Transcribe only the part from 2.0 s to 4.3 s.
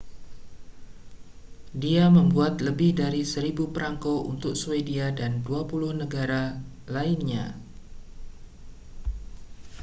membuat lebih dari 1.000 prangko